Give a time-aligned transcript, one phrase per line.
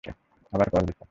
[0.53, 0.99] আবার কল দিচ্ছে।